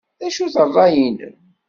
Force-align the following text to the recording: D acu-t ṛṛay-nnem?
D 0.19 0.21
acu-t 0.27 0.55
ṛṛay-nnem? 0.69 1.35